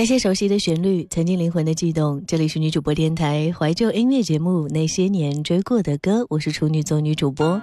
[0.00, 2.24] 那些熟悉的旋律，曾经灵魂的悸动。
[2.26, 7.60] 这里是女主播电台怀旧音乐节目《那些年追过的歌》，我是处女座女主播。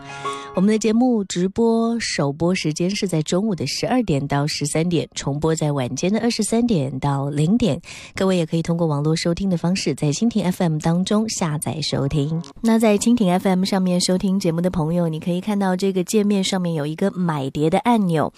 [0.54, 7.80] 我们的节目直播首播时间是在中午的十二点到十三点，重播在晚间的二十三点到零点。
[8.14, 12.40] 各位也可以通过网络收听的方式，在蜻蜓 FM 当中下载收听。
[12.62, 18.32] 那在蜻蜓 FM 上面收听节目的朋友，你可以看到这个界面上面有一个买碟的按钮，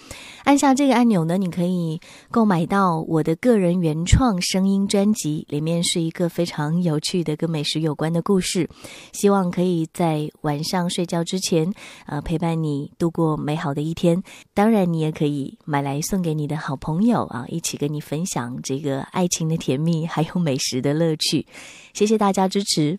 [0.44, 8.70] 按下这个按钮呢，你可以购买到我的个人原原创声音专辑，里面是一个非常有趣的跟美食有关的故事，
[9.12, 11.68] 希望可以在晚上睡觉之前。
[12.06, 14.22] 呃，陪伴你度过美好的一天。
[14.54, 21.44] 当然，你也可以买来送给你的好朋友啊，一起跟你分享这个爱情的甜蜜，还有美食的乐趣。
[21.92, 22.96] 谢谢大家支持。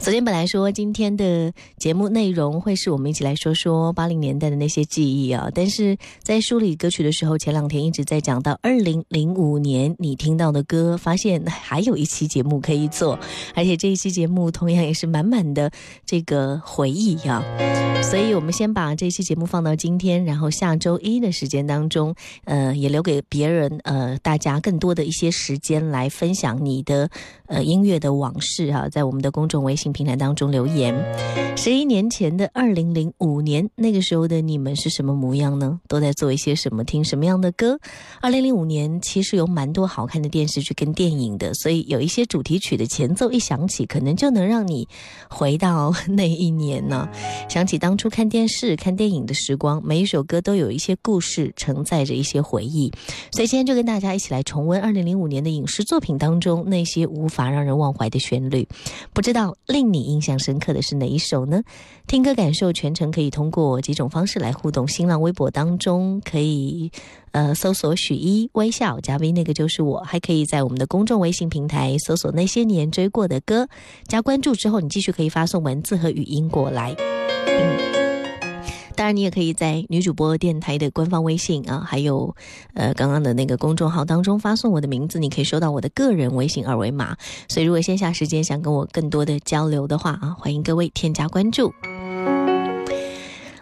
[0.00, 13.18] 昨天本来说今天的节目内容会是我们一起来说说八零年代的那些记忆啊，但是在梳理歌曲的时候，前两天一直在讲到二零零五年你听到的歌，发现还有一期节目可以做，
[13.54, 15.70] 而且这一期节目同样也是满满的
[16.06, 17.44] 这个回忆呀，
[18.02, 22.14] 所以我们先把这期节目放到今天，然后下周一的时间当中，
[22.44, 27.10] 呃，也留给别人呃大家更多的一些时间来分享你的
[27.48, 29.89] 呃音乐的往事哈，在我们的公众微信。
[29.92, 30.94] 平台当中留言，
[31.56, 35.78] 十一年前的二零零五年，那个时候的你们是什么模样呢？
[35.88, 36.82] 都在做一些什么？
[36.84, 37.78] 听什么样的歌？
[38.20, 44.88] 二零零五年其实有蛮多好看的电视剧跟电影的，所以有一些主题曲的前奏一响起，可能就能让你
[45.28, 47.08] 回到 那一年呢，
[47.48, 49.80] 想起当初看电视、看电影的时光。
[49.84, 52.90] 每一首歌都有一些故事，承载着一些回忆。
[53.32, 58.66] 所以今天就跟大家一起来重温二零零五年的影视作品当中那些无法让人忘怀的旋律。
[59.12, 59.79] 不知道另。
[59.80, 61.62] 令你印象深刻的是哪一首呢？
[62.06, 64.86] 听歌感受全程可以通过几种方式来互动。
[64.86, 66.92] 新浪微博当中可以
[67.32, 70.00] 呃搜索许一微笑加 V，那个就是我。
[70.00, 73.66] 还可以在我们的公众微信平台搜索那些年追过的歌，
[74.06, 76.94] 加关注之后，你继续可以发送文字和语音过来。
[79.00, 82.36] 当然，你也可以在女主播电台的官方微信啊，还有
[82.74, 87.16] 呃刚刚的那个公众号当中发送我的名字，你可以收到我的个人微信二维码。
[87.48, 91.72] 所以，如果线下时间想跟我更多的交流的话啊，欢迎各位添加关注。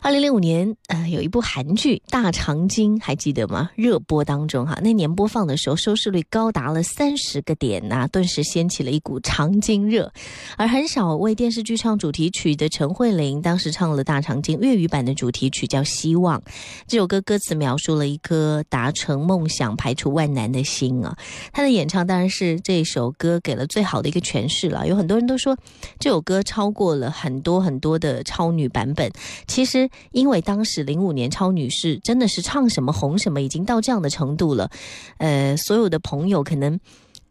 [0.08, 3.68] 二零零五年，呃，有一部韩剧《大长今》，还记得吗？
[3.74, 10.10] 热播当中，哈，那年播放的时候，收视率高达了三十个点呐，顿时掀起了一股长今热。
[10.56, 16.40] 而很少为电视剧唱主题曲的陈慧琳，当时唱了《大长今》粤语版的主题曲，叫《希望》。
[16.86, 21.14] 这首歌歌词描述了一颗达成梦想、排除万难的心啊。
[21.52, 24.88] 她的演唱当然是这首歌给了最好的一个诠释了。
[24.88, 25.54] 有很多人都说，
[26.00, 29.12] 这首歌超过了很多很多的超女版本。
[29.46, 29.86] 其实。
[30.12, 34.70] 因为当时零五年超女是真的是唱什么红什么，已经到这样的程度了。
[35.18, 36.78] 呃，所有的朋友可能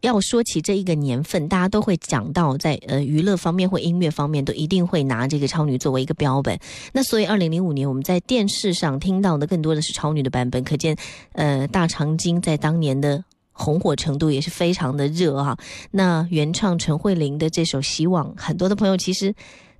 [0.02, 6.58] 要说起这一个年份，大家都会讲到在呃娱乐方面或音乐方面，都一定会拿这个超女作为一个标本。
[6.94, 10.96] 那所以二零零五年我们在电视上听到的更多的是超女的版本，可见
[11.34, 15.58] 呃大长今在当年的红火程度也是非常的热啊。
[15.90, 19.34] 那原唱陈慧琳的这首《希望》，很多的朋友其实。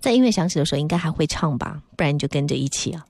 [0.08, 3.06] 在音乐响起的时候，应该还会唱吧，不然你就跟着一起啊。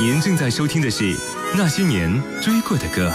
[0.00, 1.12] 您正在收听的是
[1.56, 2.08] 《那些年
[2.40, 3.10] 追过的歌》。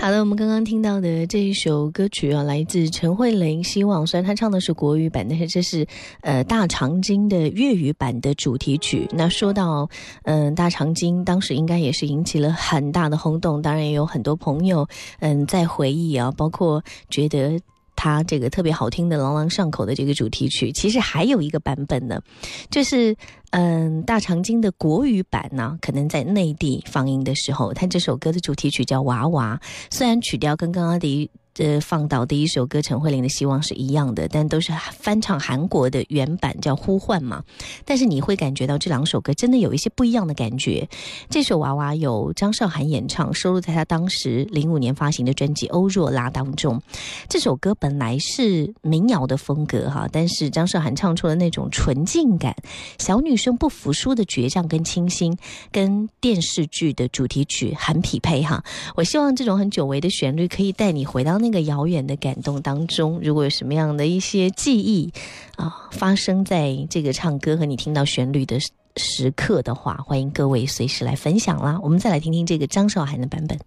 [0.00, 4.06] 好了，我们刚刚听到的这一首歌曲啊，来自陈慧琳，《希望》。
[4.06, 5.86] 虽然她唱的是国语版，但是这是
[6.22, 9.06] 呃大长今的粤语版的主题曲。
[9.12, 9.90] 那说到
[10.22, 14.88] 嗯大长今，当时应该也是引起了很大的轰动，当然也有很多朋友
[15.20, 17.60] 嗯在回忆啊，包括觉得。
[18.00, 22.22] 他这个特别好听的朗朗上口的这个主题曲，其实还有一个版本呢，
[22.70, 23.16] 就是
[23.50, 29.60] 嗯大长今的国语版呢，可能在内地放映的时候，他这首歌的主题曲叫《娃娃》，
[29.90, 31.28] 虽然曲调跟刚刚的。
[31.58, 37.42] 呃，放到第一首歌，陈慧琳的希望是一样的，但都是翻唱韩国的原版，叫《呼唤》嘛。
[37.84, 40.88] 但是你会感觉到这两首歌真的有一些不一样的感觉。
[41.28, 46.80] 这首《娃娃》由张韶涵演唱，收录在他当时零五年发行的专辑《欧若拉》当中。
[47.28, 52.54] 这首歌本来是民谣的风格哈，但是张韶涵唱出了那种纯净感，
[53.00, 55.36] 小女生不服输的倔强跟清新，
[55.72, 58.62] 跟电视剧的主题曲很匹配哈。
[58.94, 61.47] 我希望这种很久违的旋律可以带你回到那。
[61.48, 65.10] 那个遥远的感动当中，如果有什么样的一些记忆
[65.56, 68.58] 啊，发生在这个唱歌和你听到旋律的
[68.96, 71.80] 时刻的话，欢迎各位随时来分享啦。
[71.82, 73.58] 我们再来听听这个张韶涵的版本。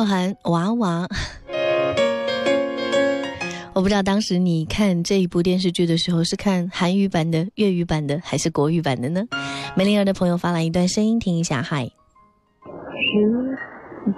[0.00, 1.06] 韶涵娃娃。
[3.76, 9.20] 我不知道当时你看这一部电视剧的时候是看韩语版的、粤语版的还是国语版的呢？
[9.76, 11.60] 梅玲儿的朋友发来一段声音，听一下。
[11.60, 11.92] 嗨，时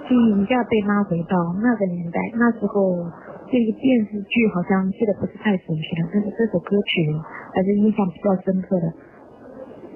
[0.07, 3.03] 记一下被拉回到那个年代，那时候
[3.51, 7.11] 这个电视剧好像记得不是太熟悉了，但是这首歌曲
[7.53, 8.87] 还是印象比较深刻的，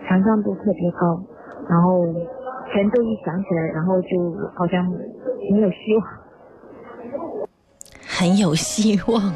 [0.05, 1.23] 传唱度特别高，
[1.71, 2.03] 然后
[2.71, 4.07] 全都一想起来，然后就
[4.55, 4.85] 好像
[5.51, 6.07] 没有希望，
[8.07, 9.33] 很有希望。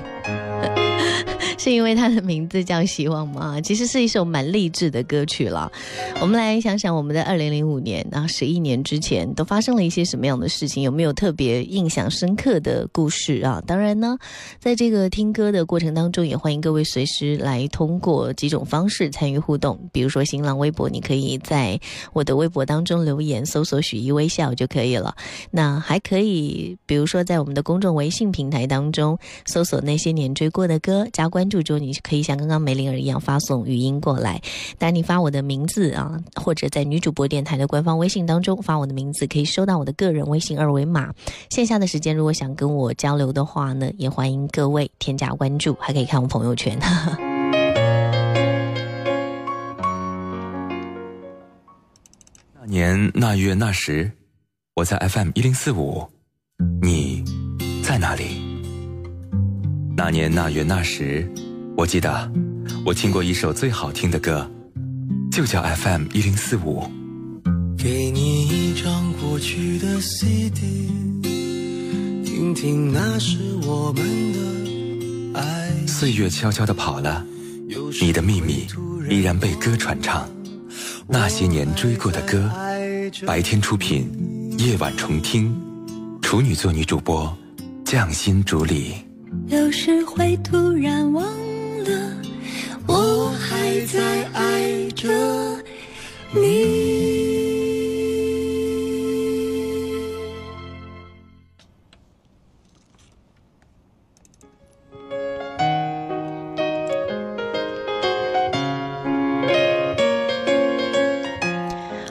[1.63, 3.61] 是因为它的名字叫《希望》吗？
[3.61, 5.71] 其实是一首蛮励志的歌曲了。
[6.19, 10.81] 我们来想想，我们的二零零五年啊，十一年之前都发生了一些什么样的事情？
[10.81, 13.61] 有没有特别印象深刻的故事啊？
[13.67, 14.17] 当然呢，
[14.57, 19.79] 在这个听歌的过程当中，也欢迎各位随时来通过几种方式参与互动。
[19.91, 21.79] 比如说新浪微博，你可以在
[22.11, 25.15] 我的微博当中留言，搜索“许一微笑”就可以了。
[25.51, 29.15] 那还可以，比如说在我们的公众微信平台当中
[29.45, 31.47] 搜索“那些年追过的歌”，加关。
[31.51, 34.41] 注之后，你可以像刚刚梅玲儿一样发送语音过来。
[34.79, 41.13] 当你发我的名字啊，或者在女主播电台的官方微信当中发我的名字，可以收到我的个人微信二维码。
[41.49, 46.79] 线下的时间，如果想跟我交流的话呢，也欢迎各位添加关注，还可以看我朋友圈。
[52.63, 54.11] 那年那月那时，
[54.75, 56.07] 我在 FM 一零四五，
[56.81, 57.23] 你
[57.83, 58.40] 在哪里？
[60.03, 61.31] 那年那月那时，
[61.77, 62.31] 我记得
[62.83, 64.49] 我听过一首最好听的歌，
[65.31, 66.83] 就叫 FM 一零四五。
[67.77, 70.89] 给你一张过去的 CD，
[72.25, 74.03] 听听那是我们
[74.33, 75.69] 的爱。
[75.85, 77.23] 岁月悄悄地跑了，
[78.01, 78.65] 你的秘密
[79.07, 80.27] 依然被歌传唱。
[81.07, 82.51] 那些年追过的歌，
[83.27, 84.09] 白天出品，
[84.57, 85.55] 夜晚重听，
[86.23, 87.31] 处女座女主播，
[87.85, 88.95] 匠心主理。
[89.51, 91.25] 有时会突然忘
[91.83, 92.15] 了，
[92.87, 95.09] 我还在爱着
[96.33, 97.11] 你。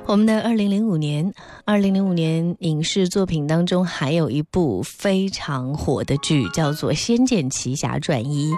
[0.07, 1.30] 我们的二零零五年，
[1.71, 8.51] 二零零五年影视作品当中还有一部非常火的剧，叫做《仙剑奇侠传一》。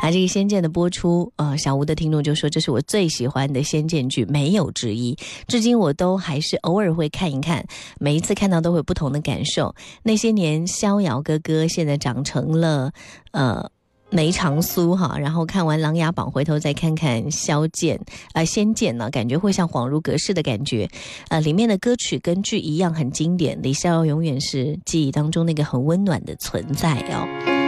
[0.00, 5.18] 啊，这个《仙剑》的播出，呃，小吴的听众就说这是我最喜欢的仙剑剧，没有之一。
[5.48, 7.66] 至今我都还是偶尔会看一看，
[7.98, 9.74] 每一次看到都会有不同的感受。
[10.04, 12.92] 那些年，逍遥哥哥现在长成了，
[13.32, 13.68] 呃。
[14.12, 17.96] 梅长苏哈，然后看完《琅琊榜》，回头再看看《萧剑》
[18.34, 20.86] 呃，《仙剑》呢，感觉会像恍如隔世的感觉。
[21.28, 27.61] 呃，里面的歌曲跟剧一样很经典，李逍遥永远是记忆当中那个很温暖的存在哦。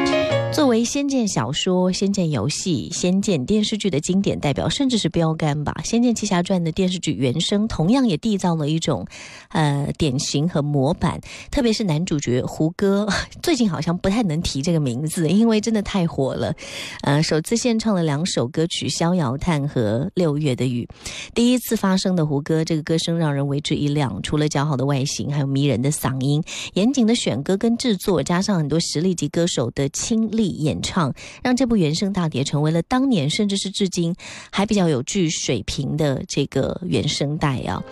[0.54, 9.04] 作为《仙剑》小说、《仙剑》游戏、《仙剑》电视剧的经典代表，甚至是标杆吧，《仙剑奇侠传》的电视剧原声同样也缔造了一种，
[9.48, 11.20] 呃，典型和模板。
[11.50, 13.08] 特别是男主角胡歌，
[13.42, 16.54] 最近好像不太能提这个名字，因为真的太火了。
[17.02, 20.88] 呃，首次献唱了两首歌曲《逍遥叹》和《六月的雨》，
[21.34, 24.22] 第一次发声的胡歌，这个歌声让人为之一亮。
[24.22, 26.40] 除了姣好的外形，还有迷人的嗓音，
[26.74, 30.43] 严谨的选歌跟制作，加上很多实力级歌手的亲力。
[30.48, 34.14] 演唱让这部原声大碟成为了当年甚至是至今
[34.50, 37.82] 还比较有具水平的这个原声带啊。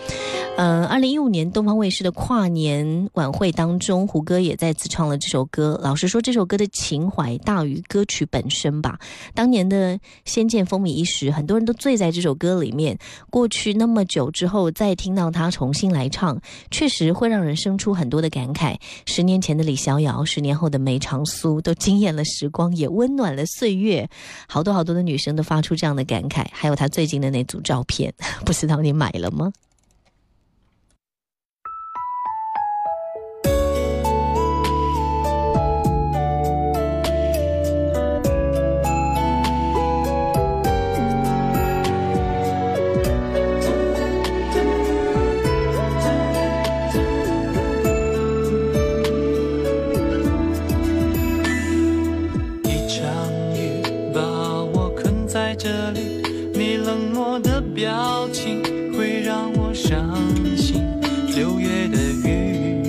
[0.56, 5.80] 呃，二零一五年东方卫视的跨年晚会当中，胡歌也再次唱了这首歌。
[5.82, 8.98] 老实说，这首歌的情怀大于歌曲本身吧。
[9.34, 9.94] 当年的
[10.26, 12.98] 《仙剑》风靡一时，很多人都醉在这首歌里面。
[13.30, 16.38] 过去那么久之后，再听到他重新来唱，
[16.70, 18.76] 确实会让人生出很多的感慨。
[19.06, 24.08] 十年前的李逍遥，十年后的梅长苏，都惊艳了时光，也温暖了岁月。
[24.48, 26.44] 好多好多的女生都发出这样的感慨。
[26.50, 28.12] 还有她最近的那组照片，
[28.44, 29.52] 不知道你买了吗？
[57.24, 58.60] 我的表情
[58.92, 60.12] 会让我伤
[60.56, 60.82] 心。
[61.36, 61.96] 六月的
[62.28, 62.82] 雨，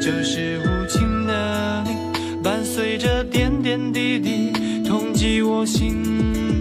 [0.00, 4.52] 就是无情的你，伴随着点点滴滴，
[4.88, 6.02] 痛击我心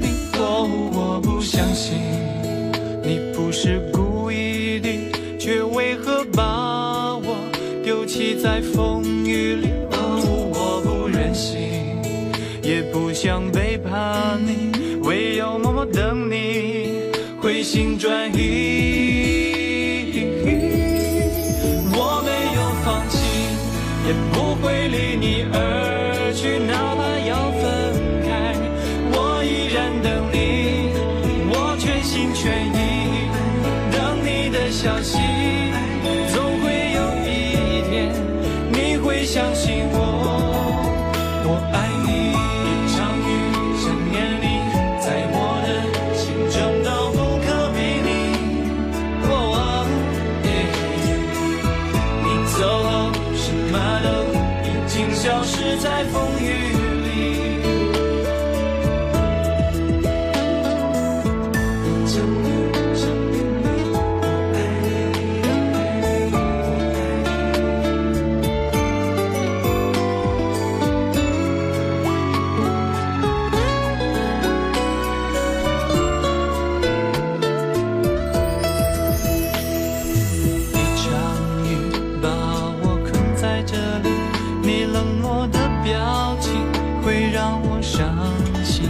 [0.01, 0.11] 灵。
[0.33, 1.97] 哦，我不相信，
[3.01, 4.89] 你不是故意的，
[5.39, 7.37] 却为何把我
[7.85, 9.69] 丢弃在风雨里？
[9.91, 11.57] 哦，我不忍心，
[12.61, 14.70] 也不想背叛你。
[17.51, 18.39] 回心转意。
[21.91, 23.17] 我没有放弃，
[24.07, 27.61] 也不会离你而去，哪怕要分
[28.23, 28.55] 开，
[29.11, 30.93] 我依然等你，
[31.51, 33.27] 我全心全意
[33.91, 35.40] 等你的消息。
[85.91, 86.53] 表情
[87.03, 88.15] 会让我伤
[88.63, 88.89] 心。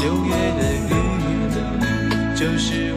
[0.00, 2.87] 六月的雨就是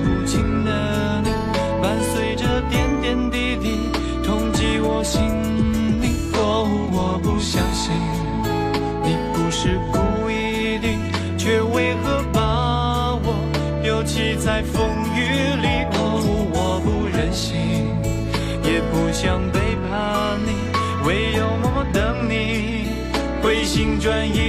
[24.01, 24.39] 转移，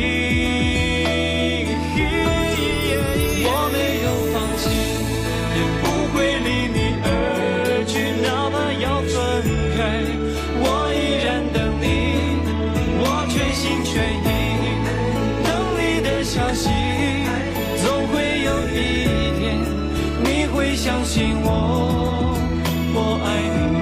[3.44, 4.64] 我没有放弃，
[5.52, 7.06] 也不会离你而
[7.86, 9.12] 去，哪怕要分
[9.76, 9.78] 开，
[10.56, 11.84] 我依然等你，
[12.98, 13.92] 我全心全
[14.24, 14.26] 意
[15.44, 16.70] 等你的消息，
[17.84, 18.74] 总会有一
[19.38, 19.42] 天
[20.24, 22.34] 你会相信我，
[22.94, 23.28] 我爱
[23.76, 23.81] 你。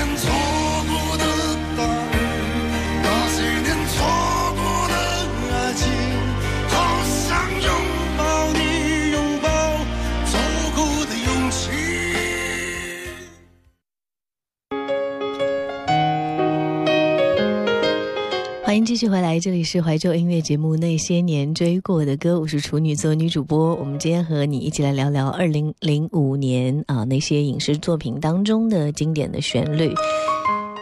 [18.91, 23.73] 继续回来，这里是怀旧音乐节目《那些年追过的歌》，我是处女座女主播。
[23.75, 29.93] 我们今天和你一起来聊聊二零零五年啊那些影视作品当中的经典的旋律。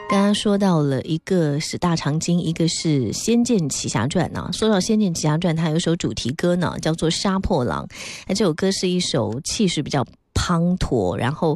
[0.10, 4.50] 刚刚说到了一个是大长今，一个是《仙剑奇侠传》呢。
[4.54, 7.86] 说到《仙剑奇侠传》，它有首主题歌呢，叫做《杀破狼》。
[8.26, 11.56] 那这首歌是一首气势比较滂沱，然后。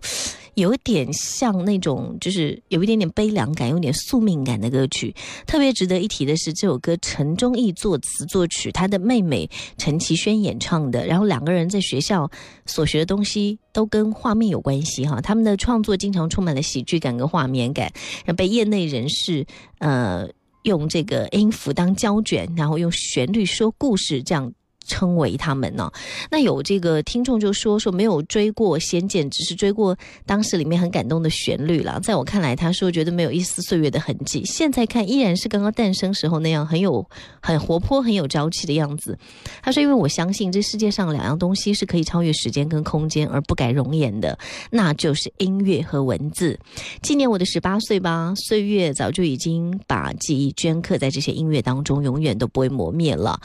[0.55, 5.13] 有点像那种，就是有一点点悲凉感、有点宿命感的歌曲。
[5.47, 11.05] 特别值得一提的是，这首歌陈忠义作词作曲，他的妹妹陈绮萱演唱的。
[11.05, 12.29] 然后两个人在学校
[12.65, 15.19] 所学的东西都跟画面有关系哈。
[15.21, 17.91] 他们的创作经常充满了喜剧感跟画面感，
[18.37, 19.45] 被业内人士
[19.79, 20.27] 呃
[20.63, 24.53] 用这个音符当胶卷，然后用旋律说故事这样。
[24.85, 25.91] 称为他们呢？
[26.29, 31.99] 那有这个听众就说说没有追过《仙剑》，只是追过当时里面很感动的旋律了。
[32.01, 34.43] 在我看来，他说觉得没有一丝岁月的痕迹。
[34.45, 37.07] 现在看依然是刚刚诞生时候那样很有
[37.41, 39.17] 很活泼、很有朝气的样子。
[39.61, 44.37] 他说：“因为我相信这世界上两样东西是可以超越时间跟空间而不改容颜的，
[44.69, 46.59] 那就是音乐和文字。
[47.01, 53.39] 纪念我的十八岁吧，岁月早就已经把记忆镌刻在这些音乐当中，永远都不会磨灭了。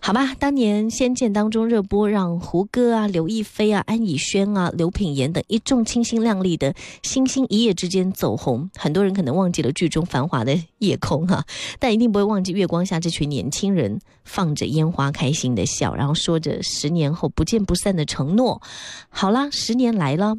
[0.00, 8.70] 好吧，当年。”年《仙剑》当中热播，让胡歌啊、刘亦菲啊、安以轩啊、刘品言等一众清新靓丽的星星一夜之间走红。
[8.74, 11.44] 很多人可能忘记了剧中繁华的夜空哈，
[11.78, 18.62] 但一定不会忘记月光下这群年轻人放着烟花开心的笑，然后说着十年后不见不散的承诺。
[19.10, 20.36] 好啦，十年来了。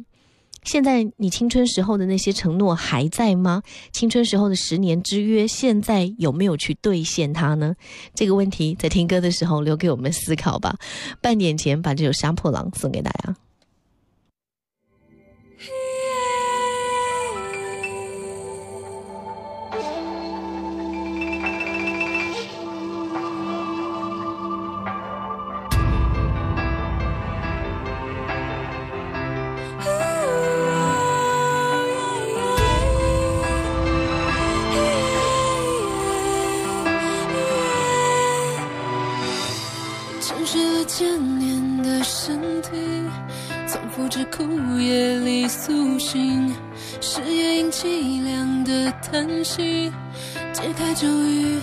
[0.66, 3.62] 现在你青春时候的那些承诺还在吗？
[3.92, 7.74] 青春时候的十年之约，现在有没有去兑现它呢？
[8.14, 10.76] 这个问题在听歌的时候留给我们思考吧。
[11.22, 13.36] 半点前把这首《杀破狼》送给大家。
[47.78, 49.92] 凄凉的叹息
[50.50, 51.58] 解开咒语，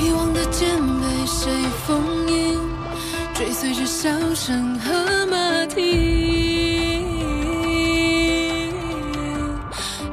[0.00, 1.52] 遗忘的剑被谁
[1.86, 2.58] 封印？
[3.34, 7.04] 追随着笑声和马蹄，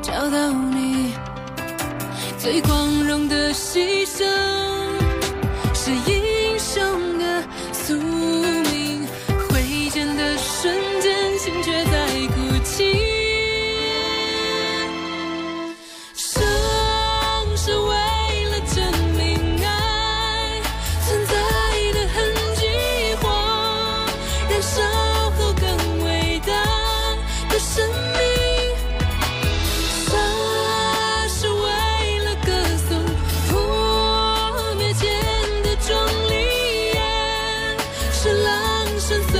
[0.01, 1.13] 找到你
[2.37, 4.25] 最光荣的牺牲，
[39.07, 39.34] 生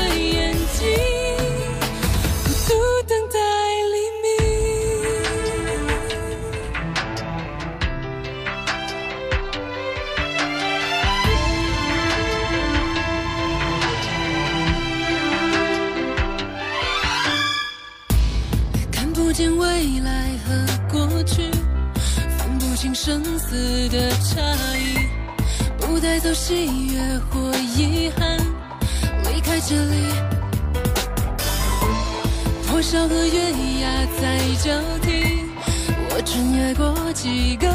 [37.26, 37.75] 几个